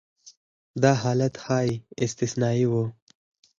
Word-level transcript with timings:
دا 0.81 0.91
حالت 1.01 1.35
یې 1.49 1.67
استثنایي 2.05 2.65
و. 2.67 2.73